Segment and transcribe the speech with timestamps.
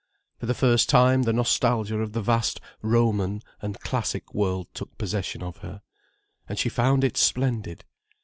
[0.39, 5.43] For the first time the nostalgia of the vast Roman and classic world took possession
[5.43, 5.83] of her.
[6.49, 7.85] And she found it splendid.